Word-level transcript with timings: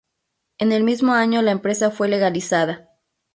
En 0.57 0.71
el 0.71 0.83
mismo 0.83 1.13
año 1.13 1.43
la 1.43 1.51
empresa 1.51 1.91
fue 1.91 2.07
legalizada. 2.07 2.89